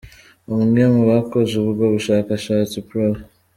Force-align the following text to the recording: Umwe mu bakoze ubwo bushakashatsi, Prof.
Umwe 0.63 0.83
mu 0.93 1.01
bakoze 1.11 1.51
ubwo 1.63 1.83
bushakashatsi, 1.93 2.75
Prof. 2.87 3.17